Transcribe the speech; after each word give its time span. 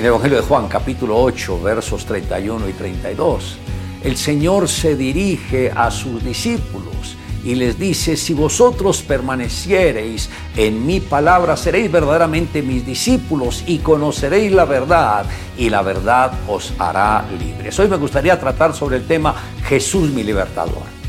En 0.00 0.06
el 0.06 0.12
Evangelio 0.12 0.38
de 0.38 0.44
Juan 0.44 0.66
capítulo 0.66 1.22
8 1.22 1.60
versos 1.60 2.06
31 2.06 2.70
y 2.70 2.72
32, 2.72 3.58
el 4.02 4.16
Señor 4.16 4.66
se 4.66 4.96
dirige 4.96 5.70
a 5.76 5.90
sus 5.90 6.24
discípulos 6.24 7.18
y 7.44 7.54
les 7.54 7.78
dice, 7.78 8.16
si 8.16 8.32
vosotros 8.32 9.02
permaneciereis 9.02 10.30
en 10.56 10.86
mi 10.86 11.00
palabra, 11.00 11.54
seréis 11.54 11.92
verdaderamente 11.92 12.62
mis 12.62 12.86
discípulos 12.86 13.62
y 13.66 13.80
conoceréis 13.80 14.52
la 14.52 14.64
verdad 14.64 15.26
y 15.58 15.68
la 15.68 15.82
verdad 15.82 16.32
os 16.48 16.72
hará 16.78 17.26
libres. 17.38 17.78
Hoy 17.78 17.88
me 17.88 17.98
gustaría 17.98 18.40
tratar 18.40 18.74
sobre 18.74 18.96
el 18.96 19.06
tema 19.06 19.34
Jesús 19.64 20.08
mi 20.08 20.24
libertador. 20.24 20.99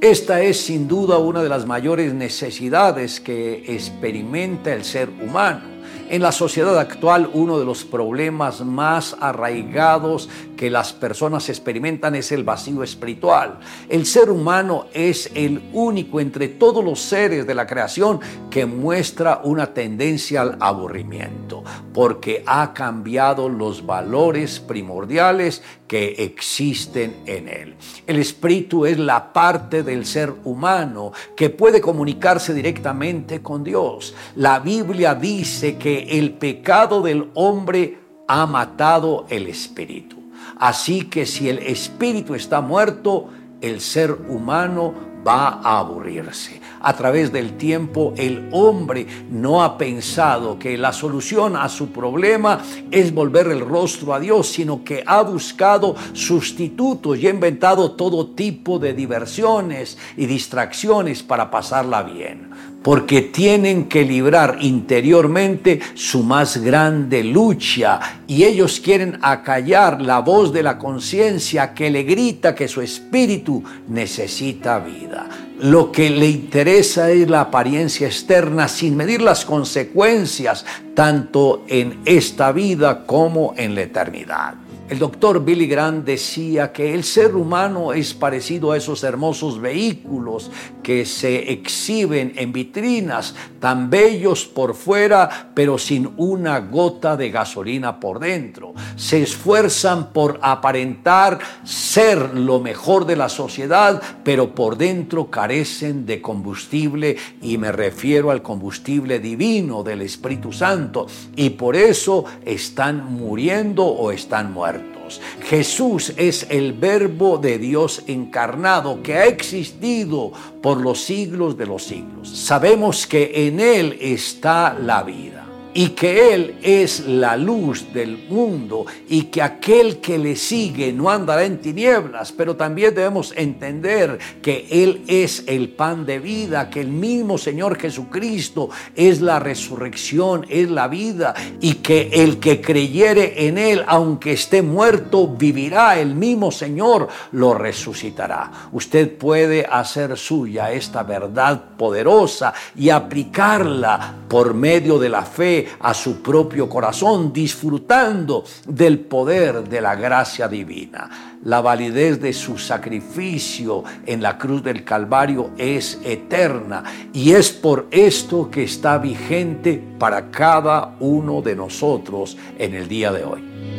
Esta 0.00 0.42
es 0.42 0.60
sin 0.60 0.86
duda 0.86 1.18
una 1.18 1.42
de 1.42 1.48
las 1.48 1.66
mayores 1.66 2.14
necesidades 2.14 3.20
que 3.20 3.64
experimenta 3.66 4.72
el 4.72 4.84
ser 4.84 5.08
humano 5.08 5.77
en 6.08 6.22
la 6.22 6.32
sociedad 6.32 6.78
actual 6.78 7.30
uno 7.32 7.58
de 7.58 7.64
los 7.64 7.84
problemas 7.84 8.64
más 8.64 9.16
arraigados 9.20 10.28
que 10.56 10.70
las 10.70 10.92
personas 10.92 11.48
experimentan 11.48 12.14
es 12.14 12.32
el 12.32 12.44
vacío 12.44 12.82
espiritual. 12.82 13.60
El 13.88 14.06
ser 14.06 14.30
humano 14.30 14.86
es 14.92 15.30
el 15.34 15.62
único 15.72 16.20
entre 16.20 16.48
todos 16.48 16.84
los 16.84 17.00
seres 17.00 17.46
de 17.46 17.54
la 17.54 17.66
creación 17.66 18.20
que 18.50 18.66
muestra 18.66 19.40
una 19.44 19.72
tendencia 19.72 20.42
al 20.42 20.56
aburrimiento, 20.60 21.62
porque 21.94 22.42
ha 22.46 22.74
cambiado 22.74 23.48
los 23.48 23.84
valores 23.86 24.60
primordiales 24.60 25.62
que 25.86 26.16
existen 26.18 27.16
en 27.24 27.48
él. 27.48 27.74
El 28.06 28.18
espíritu 28.18 28.84
es 28.84 28.98
la 28.98 29.32
parte 29.32 29.82
del 29.82 30.04
ser 30.04 30.32
humano 30.44 31.12
que 31.34 31.50
puede 31.50 31.80
comunicarse 31.80 32.52
directamente 32.52 33.40
con 33.40 33.64
Dios. 33.64 34.14
La 34.36 34.58
Biblia 34.60 35.14
dice 35.14 35.77
que 35.78 36.18
el 36.18 36.32
pecado 36.32 37.02
del 37.02 37.30
hombre 37.34 37.98
ha 38.26 38.46
matado 38.46 39.26
el 39.30 39.46
espíritu. 39.46 40.16
Así 40.58 41.04
que 41.04 41.24
si 41.24 41.48
el 41.48 41.58
espíritu 41.58 42.34
está 42.34 42.60
muerto, 42.60 43.28
el 43.60 43.80
ser 43.80 44.12
humano 44.12 44.94
va 45.26 45.60
a 45.62 45.78
aburrirse. 45.78 46.57
A 46.80 46.96
través 46.96 47.32
del 47.32 47.56
tiempo 47.56 48.14
el 48.16 48.48
hombre 48.52 49.06
no 49.30 49.62
ha 49.62 49.78
pensado 49.78 50.58
que 50.58 50.78
la 50.78 50.92
solución 50.92 51.56
a 51.56 51.68
su 51.68 51.88
problema 51.88 52.60
es 52.90 53.12
volver 53.12 53.48
el 53.48 53.60
rostro 53.60 54.14
a 54.14 54.20
Dios, 54.20 54.48
sino 54.48 54.84
que 54.84 55.02
ha 55.06 55.22
buscado 55.22 55.96
sustitutos 56.12 57.18
y 57.18 57.26
ha 57.26 57.30
inventado 57.30 57.92
todo 57.92 58.28
tipo 58.28 58.78
de 58.78 58.94
diversiones 58.94 59.98
y 60.16 60.26
distracciones 60.26 61.22
para 61.22 61.50
pasarla 61.50 62.02
bien 62.02 62.48
porque 62.82 63.22
tienen 63.22 63.88
que 63.88 64.04
librar 64.04 64.58
interiormente 64.60 65.80
su 65.94 66.22
más 66.22 66.58
grande 66.58 67.24
lucha 67.24 68.00
y 68.26 68.44
ellos 68.44 68.80
quieren 68.80 69.18
acallar 69.20 70.00
la 70.00 70.20
voz 70.20 70.52
de 70.52 70.62
la 70.62 70.78
conciencia 70.78 71.74
que 71.74 71.90
le 71.90 72.04
grita 72.04 72.54
que 72.54 72.68
su 72.68 72.80
espíritu 72.80 73.62
necesita 73.88 74.78
vida. 74.78 75.47
Lo 75.60 75.90
que 75.90 76.08
le 76.08 76.28
interesa 76.28 77.10
es 77.10 77.28
la 77.28 77.40
apariencia 77.40 78.06
externa 78.06 78.68
sin 78.68 78.96
medir 78.96 79.20
las 79.20 79.44
consecuencias 79.44 80.64
tanto 80.94 81.64
en 81.66 82.00
esta 82.04 82.52
vida 82.52 83.04
como 83.04 83.54
en 83.56 83.74
la 83.74 83.82
eternidad. 83.82 84.54
El 84.88 85.00
doctor 85.00 85.44
Billy 85.44 85.66
Graham 85.66 86.04
decía 86.04 86.72
que 86.72 86.94
el 86.94 87.02
ser 87.02 87.34
humano 87.34 87.92
es 87.92 88.14
parecido 88.14 88.70
a 88.70 88.76
esos 88.76 89.02
hermosos 89.02 89.60
vehículos 89.60 90.50
que 90.88 91.04
se 91.04 91.52
exhiben 91.52 92.32
en 92.36 92.50
vitrinas, 92.50 93.34
tan 93.60 93.90
bellos 93.90 94.46
por 94.46 94.74
fuera, 94.74 95.50
pero 95.52 95.76
sin 95.76 96.14
una 96.16 96.60
gota 96.60 97.14
de 97.14 97.28
gasolina 97.28 98.00
por 98.00 98.18
dentro. 98.20 98.72
Se 98.96 99.20
esfuerzan 99.20 100.14
por 100.14 100.40
aparentar 100.40 101.40
ser 101.62 102.34
lo 102.34 102.60
mejor 102.60 103.04
de 103.04 103.16
la 103.16 103.28
sociedad, 103.28 104.00
pero 104.24 104.54
por 104.54 104.78
dentro 104.78 105.30
carecen 105.30 106.06
de 106.06 106.22
combustible 106.22 107.18
y 107.42 107.58
me 107.58 107.70
refiero 107.70 108.30
al 108.30 108.40
combustible 108.40 109.20
divino 109.20 109.82
del 109.82 110.00
Espíritu 110.00 110.54
Santo 110.54 111.06
y 111.36 111.50
por 111.50 111.76
eso 111.76 112.24
están 112.46 113.12
muriendo 113.12 113.84
o 113.84 114.10
están 114.10 114.54
muertos. 114.54 114.97
Jesús 115.42 116.12
es 116.16 116.46
el 116.50 116.72
verbo 116.72 117.38
de 117.38 117.58
Dios 117.58 118.02
encarnado 118.06 119.02
que 119.02 119.14
ha 119.14 119.26
existido 119.26 120.32
por 120.62 120.80
los 120.80 121.00
siglos 121.00 121.56
de 121.56 121.66
los 121.66 121.84
siglos. 121.84 122.28
Sabemos 122.28 123.06
que 123.06 123.46
en 123.46 123.60
Él 123.60 123.98
está 124.00 124.74
la 124.74 125.02
vida 125.02 125.37
y 125.78 125.90
que 125.90 126.34
Él 126.34 126.56
es 126.60 127.06
la 127.06 127.36
luz 127.36 127.92
del 127.92 128.26
mundo 128.28 128.84
y 129.08 129.26
que 129.26 129.42
aquel 129.42 129.98
que 129.98 130.18
le 130.18 130.34
sigue 130.34 130.92
no 130.92 131.08
andará 131.08 131.44
en 131.44 131.58
tinieblas, 131.58 132.32
pero 132.32 132.56
también 132.56 132.96
debemos 132.96 133.32
entender 133.36 134.18
que 134.42 134.66
Él 134.72 135.04
es 135.06 135.44
el 135.46 135.68
pan 135.68 136.04
de 136.04 136.18
vida, 136.18 136.68
que 136.68 136.80
el 136.80 136.88
mismo 136.88 137.38
Señor 137.38 137.78
Jesucristo 137.78 138.70
es 138.96 139.20
la 139.20 139.38
resurrección, 139.38 140.46
es 140.48 140.68
la 140.68 140.88
vida 140.88 141.32
y 141.60 141.74
que 141.74 142.10
el 142.12 142.40
que 142.40 142.60
creyere 142.60 143.46
en 143.46 143.56
Él, 143.56 143.84
aunque 143.86 144.32
esté 144.32 144.62
muerto, 144.62 145.28
vivirá, 145.28 146.00
el 146.00 146.16
mismo 146.16 146.50
Señor 146.50 147.06
lo 147.30 147.54
resucitará. 147.54 148.50
Usted 148.72 149.16
puede 149.16 149.64
hacer 149.64 150.18
suya 150.18 150.72
esta 150.72 151.04
verdad 151.04 151.76
poderosa 151.76 152.52
y 152.74 152.90
aplicarla 152.90 154.16
por 154.28 154.54
medio 154.54 154.98
de 154.98 155.08
la 155.08 155.22
fe 155.22 155.67
a 155.80 155.94
su 155.94 156.22
propio 156.22 156.68
corazón, 156.68 157.32
disfrutando 157.32 158.44
del 158.66 159.00
poder 159.00 159.68
de 159.68 159.80
la 159.80 159.94
gracia 159.94 160.48
divina. 160.48 161.36
La 161.44 161.60
validez 161.60 162.20
de 162.20 162.32
su 162.32 162.58
sacrificio 162.58 163.84
en 164.04 164.22
la 164.22 164.36
cruz 164.38 164.62
del 164.62 164.84
Calvario 164.84 165.50
es 165.56 166.00
eterna 166.04 166.82
y 167.12 167.32
es 167.32 167.50
por 167.50 167.86
esto 167.90 168.50
que 168.50 168.64
está 168.64 168.98
vigente 168.98 169.82
para 169.98 170.30
cada 170.30 170.96
uno 171.00 171.40
de 171.42 171.54
nosotros 171.54 172.36
en 172.58 172.74
el 172.74 172.88
día 172.88 173.12
de 173.12 173.24
hoy. 173.24 173.77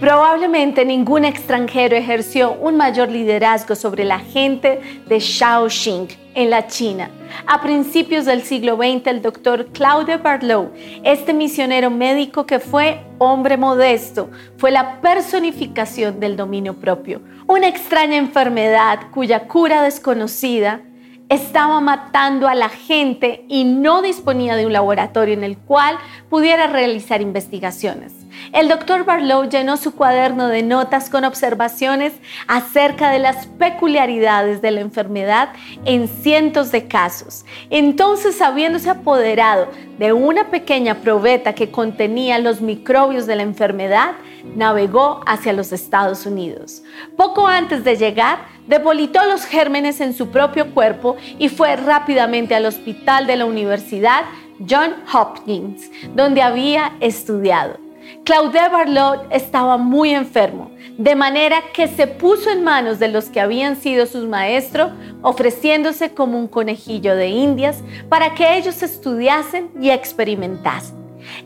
Probablemente 0.00 0.84
ningún 0.84 1.24
extranjero 1.24 1.96
ejerció 1.96 2.52
un 2.52 2.76
mayor 2.76 3.10
liderazgo 3.10 3.74
sobre 3.74 4.04
la 4.04 4.20
gente 4.20 4.80
de 5.08 5.18
Shaoxing 5.18 6.06
en 6.34 6.50
la 6.50 6.68
China. 6.68 7.10
A 7.48 7.60
principios 7.60 8.24
del 8.24 8.42
siglo 8.42 8.76
XX, 8.76 9.08
el 9.08 9.22
doctor 9.22 9.66
Claude 9.72 10.18
Barlow, 10.18 10.70
este 11.02 11.34
misionero 11.34 11.90
médico 11.90 12.46
que 12.46 12.60
fue 12.60 13.00
hombre 13.18 13.56
modesto, 13.56 14.30
fue 14.56 14.70
la 14.70 15.00
personificación 15.00 16.20
del 16.20 16.36
dominio 16.36 16.74
propio. 16.74 17.20
Una 17.48 17.66
extraña 17.66 18.18
enfermedad 18.18 19.10
cuya 19.10 19.48
cura 19.48 19.82
desconocida 19.82 20.80
estaba 21.28 21.80
matando 21.80 22.46
a 22.46 22.54
la 22.54 22.68
gente 22.68 23.44
y 23.48 23.64
no 23.64 24.00
disponía 24.02 24.54
de 24.54 24.64
un 24.64 24.72
laboratorio 24.72 25.34
en 25.34 25.42
el 25.42 25.58
cual 25.58 25.98
pudiera 26.30 26.68
realizar 26.68 27.20
investigaciones. 27.20 28.17
El 28.52 28.68
doctor 28.68 29.04
Barlow 29.04 29.48
llenó 29.48 29.76
su 29.76 29.94
cuaderno 29.94 30.48
de 30.48 30.62
notas 30.62 31.10
con 31.10 31.24
observaciones 31.24 32.14
acerca 32.46 33.10
de 33.10 33.18
las 33.18 33.46
peculiaridades 33.46 34.62
de 34.62 34.70
la 34.70 34.80
enfermedad 34.80 35.50
en 35.84 36.08
cientos 36.08 36.72
de 36.72 36.88
casos. 36.88 37.44
Entonces, 37.68 38.40
habiéndose 38.40 38.88
apoderado 38.88 39.68
de 39.98 40.12
una 40.12 40.50
pequeña 40.50 40.96
probeta 40.96 41.54
que 41.54 41.70
contenía 41.70 42.38
los 42.38 42.60
microbios 42.60 43.26
de 43.26 43.36
la 43.36 43.42
enfermedad, 43.42 44.12
navegó 44.56 45.20
hacia 45.26 45.52
los 45.52 45.72
Estados 45.72 46.24
Unidos. 46.24 46.82
Poco 47.16 47.46
antes 47.46 47.84
de 47.84 47.96
llegar, 47.96 48.38
depolitó 48.66 49.24
los 49.26 49.44
gérmenes 49.44 50.00
en 50.00 50.14
su 50.14 50.28
propio 50.28 50.72
cuerpo 50.72 51.16
y 51.38 51.48
fue 51.48 51.76
rápidamente 51.76 52.54
al 52.54 52.66
hospital 52.66 53.26
de 53.26 53.36
la 53.36 53.46
Universidad 53.46 54.24
John 54.68 54.94
Hopkins, 55.12 55.90
donde 56.14 56.42
había 56.42 56.92
estudiado. 57.00 57.87
Claude 58.24 58.68
Barlot 58.70 59.26
estaba 59.30 59.76
muy 59.76 60.10
enfermo, 60.10 60.70
de 60.96 61.14
manera 61.14 61.62
que 61.72 61.88
se 61.88 62.06
puso 62.06 62.50
en 62.50 62.64
manos 62.64 62.98
de 62.98 63.08
los 63.08 63.26
que 63.26 63.40
habían 63.40 63.76
sido 63.76 64.06
sus 64.06 64.26
maestros, 64.26 64.92
ofreciéndose 65.22 66.14
como 66.14 66.38
un 66.38 66.48
conejillo 66.48 67.16
de 67.16 67.28
indias 67.28 67.82
para 68.08 68.34
que 68.34 68.56
ellos 68.56 68.82
estudiasen 68.82 69.70
y 69.80 69.90
experimentasen. 69.90 70.96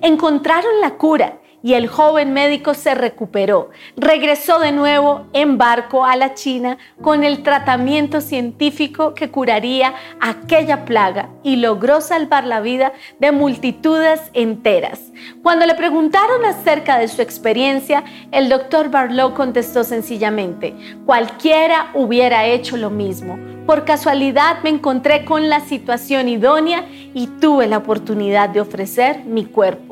Encontraron 0.01 0.81
la 0.81 0.97
cura 0.97 1.39
y 1.63 1.75
el 1.75 1.87
joven 1.87 2.33
médico 2.33 2.75
se 2.75 2.95
recuperó. 2.95 3.71
Regresó 3.97 4.59
de 4.59 4.73
nuevo 4.73 5.27
en 5.33 5.59
barco 5.59 6.05
a 6.05 6.17
la 6.17 6.35
China 6.35 6.79
con 7.01 7.25
el 7.25 7.43
tratamiento 7.43 8.21
científico 8.21 9.15
que 9.15 9.31
curaría 9.31 9.95
aquella 10.21 10.85
plaga 10.85 11.29
y 11.43 11.57
logró 11.57 12.01
salvar 12.01 12.45
la 12.45 12.61
vida 12.61 12.93
de 13.19 13.33
multitudes 13.33 14.21
enteras. 14.33 15.01
Cuando 15.43 15.67
le 15.67 15.75
preguntaron 15.75 16.45
acerca 16.45 16.99
de 16.99 17.09
su 17.09 17.23
experiencia, 17.23 18.05
el 18.33 18.49
doctor 18.49 18.91
Barlow 18.91 19.35
contestó 19.35 19.85
sencillamente, 19.85 20.75
cualquiera 21.07 21.91
hubiera 21.95 22.47
hecho 22.47 22.77
lo 22.77 22.91
mismo. 22.91 23.39
Por 23.67 23.85
casualidad 23.85 24.63
me 24.65 24.71
encontré 24.71 25.25
con 25.25 25.49
la 25.49 25.61
situación 25.61 26.29
idónea 26.29 26.85
y 27.15 27.29
tuve 27.29 27.69
la 27.69 27.79
oportunidad 27.79 28.49
de 28.49 28.61
ofrecer 28.61 29.25
mi 29.25 29.45
cuerpo. 29.45 29.92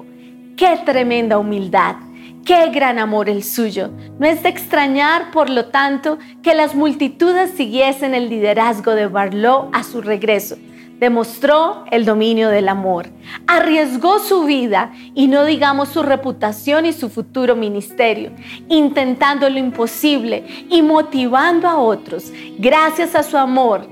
Qué 0.60 0.78
tremenda 0.84 1.38
humildad, 1.38 1.96
qué 2.44 2.68
gran 2.68 2.98
amor 2.98 3.30
el 3.30 3.44
suyo. 3.44 3.88
No 4.18 4.26
es 4.26 4.42
de 4.42 4.50
extrañar, 4.50 5.30
por 5.30 5.48
lo 5.48 5.68
tanto, 5.68 6.18
que 6.42 6.54
las 6.54 6.74
multitudes 6.74 7.52
siguiesen 7.52 8.14
el 8.14 8.28
liderazgo 8.28 8.94
de 8.94 9.06
Barlow 9.06 9.70
a 9.72 9.82
su 9.82 10.02
regreso. 10.02 10.58
Demostró 10.98 11.86
el 11.90 12.04
dominio 12.04 12.50
del 12.50 12.68
amor, 12.68 13.08
arriesgó 13.46 14.18
su 14.18 14.44
vida 14.44 14.92
y 15.14 15.28
no 15.28 15.46
digamos 15.46 15.88
su 15.88 16.02
reputación 16.02 16.84
y 16.84 16.92
su 16.92 17.08
futuro 17.08 17.56
ministerio, 17.56 18.30
intentando 18.68 19.48
lo 19.48 19.58
imposible 19.58 20.44
y 20.68 20.82
motivando 20.82 21.68
a 21.68 21.78
otros. 21.78 22.30
Gracias 22.58 23.14
a 23.14 23.22
su 23.22 23.38
amor, 23.38 23.88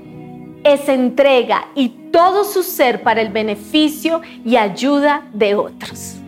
esa 0.63 0.93
entrega 0.93 1.65
y 1.73 1.89
todo 2.11 2.43
su 2.43 2.61
ser 2.61 3.01
para 3.01 3.23
el 3.23 3.29
beneficio 3.29 4.21
y 4.45 4.55
ayuda 4.55 5.23
de 5.33 5.55
otros. 5.55 6.18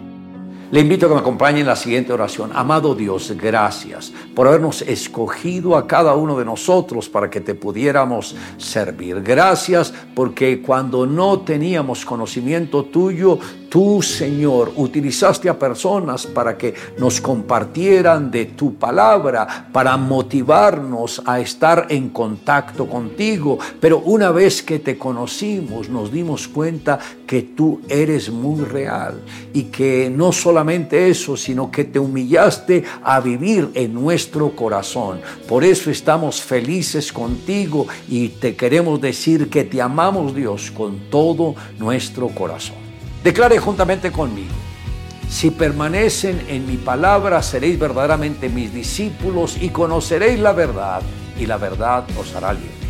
Le 0.71 0.79
invito 0.79 1.06
a 1.06 1.09
que 1.09 1.15
me 1.15 1.19
acompañe 1.19 1.59
en 1.59 1.68
la 1.68 1.75
siguiente 1.75 2.13
oración. 2.13 2.51
Amado 2.53 2.95
Dios, 2.95 3.33
gracias 3.35 4.13
por 4.33 4.47
habernos 4.47 4.81
escogido 4.83 5.75
a 5.75 5.85
cada 5.85 6.15
uno 6.15 6.39
de 6.39 6.45
nosotros 6.45 7.09
para 7.09 7.29
que 7.29 7.41
te 7.41 7.56
pudiéramos 7.56 8.38
servir. 8.56 9.21
Gracias 9.21 9.94
porque 10.15 10.62
cuando 10.62 11.06
no 11.06 11.41
teníamos 11.41 12.06
conocimiento 12.06 12.85
tuyo, 12.85 13.38
Tú, 13.71 14.01
Señor, 14.01 14.73
utilizaste 14.75 15.47
a 15.47 15.57
personas 15.57 16.27
para 16.27 16.57
que 16.57 16.73
nos 16.97 17.21
compartieran 17.21 18.29
de 18.29 18.47
tu 18.47 18.75
palabra, 18.75 19.69
para 19.71 19.95
motivarnos 19.95 21.21
a 21.25 21.39
estar 21.39 21.85
en 21.88 22.09
contacto 22.09 22.85
contigo. 22.85 23.57
Pero 23.79 24.00
una 24.00 24.31
vez 24.31 24.62
que 24.62 24.79
te 24.79 24.97
conocimos, 24.97 25.88
nos 25.88 26.12
dimos 26.12 26.50
cuenta 26.50 27.00
que 27.25 27.44
tú 27.44 27.79
eres 27.88 28.29
muy 28.29 28.65
real 28.65 29.21
y 29.53 29.63
que 29.63 30.12
no 30.13 30.33
solamente 30.33 31.09
eso, 31.09 31.38
sino 31.38 31.71
que 31.71 31.85
te 31.85 31.97
humillaste 31.97 32.83
a 33.01 33.21
vivir 33.21 33.69
en 33.74 33.94
nuestro 33.94 34.53
corazón. 34.53 35.21
Por 35.47 35.63
eso 35.63 35.89
estamos 35.89 36.41
felices 36.41 37.13
contigo 37.13 37.88
y 38.09 38.27
te 38.27 38.53
queremos 38.53 39.00
decir 39.00 39.50
que 39.50 39.63
te 39.63 39.81
amamos 39.81 40.35
Dios 40.35 40.71
con 40.71 41.09
todo 41.09 41.56
nuestro 41.79 42.27
corazón. 42.27 42.90
Declare 43.23 43.59
juntamente 43.59 44.12
conmigo, 44.12 44.53
si 45.29 45.51
permanecen 45.51 46.44
en 46.47 46.65
mi 46.65 46.77
palabra, 46.77 47.44
seréis 47.44 47.77
verdaderamente 47.77 48.50
mis 48.50 48.73
discípulos 48.73 49.57
y 49.62 49.69
conoceréis 49.69 50.39
la 50.39 50.53
verdad, 50.53 51.01
y 51.38 51.45
la 51.45 51.57
verdad 51.57 52.03
os 52.18 52.35
hará 52.35 52.51
libre. 52.51 52.80